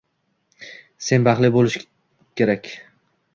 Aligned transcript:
“Sen 1.07 1.27
baxtli 1.27 1.51
bo‘lishing 1.57 1.85
kerak!” 2.43 2.73